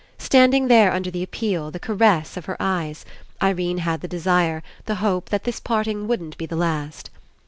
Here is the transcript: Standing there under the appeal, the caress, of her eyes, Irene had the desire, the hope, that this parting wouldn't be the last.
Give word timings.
Standing 0.17 0.67
there 0.67 0.91
under 0.91 1.11
the 1.11 1.21
appeal, 1.21 1.69
the 1.69 1.77
caress, 1.79 2.35
of 2.35 2.45
her 2.45 2.57
eyes, 2.59 3.05
Irene 3.39 3.77
had 3.77 4.01
the 4.01 4.07
desire, 4.07 4.63
the 4.85 4.95
hope, 4.95 5.29
that 5.29 5.43
this 5.43 5.59
parting 5.59 6.07
wouldn't 6.07 6.39
be 6.39 6.47
the 6.47 6.55
last. 6.55 7.11